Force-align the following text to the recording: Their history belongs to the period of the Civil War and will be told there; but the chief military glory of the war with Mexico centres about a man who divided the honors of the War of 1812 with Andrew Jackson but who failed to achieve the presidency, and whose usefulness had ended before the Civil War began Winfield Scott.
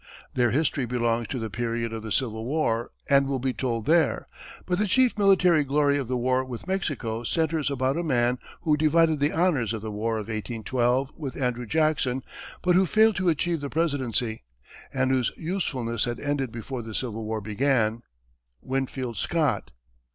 Their 0.33 0.49
history 0.49 0.87
belongs 0.87 1.27
to 1.27 1.37
the 1.37 1.51
period 1.51 1.93
of 1.93 2.01
the 2.01 2.11
Civil 2.11 2.43
War 2.43 2.89
and 3.07 3.27
will 3.27 3.37
be 3.37 3.53
told 3.53 3.85
there; 3.85 4.27
but 4.65 4.79
the 4.79 4.87
chief 4.87 5.15
military 5.15 5.63
glory 5.63 5.95
of 5.99 6.07
the 6.07 6.17
war 6.17 6.43
with 6.43 6.65
Mexico 6.67 7.21
centres 7.21 7.69
about 7.69 7.97
a 7.97 8.03
man 8.03 8.39
who 8.61 8.75
divided 8.75 9.19
the 9.19 9.31
honors 9.31 9.73
of 9.73 9.83
the 9.83 9.91
War 9.91 10.15
of 10.17 10.25
1812 10.25 11.11
with 11.15 11.39
Andrew 11.39 11.67
Jackson 11.67 12.23
but 12.63 12.73
who 12.73 12.87
failed 12.87 13.15
to 13.17 13.29
achieve 13.29 13.61
the 13.61 13.69
presidency, 13.69 14.41
and 14.91 15.11
whose 15.11 15.31
usefulness 15.37 16.05
had 16.05 16.19
ended 16.19 16.51
before 16.51 16.81
the 16.81 16.95
Civil 16.95 17.23
War 17.23 17.39
began 17.39 18.01
Winfield 18.63 19.17
Scott. 19.17 19.69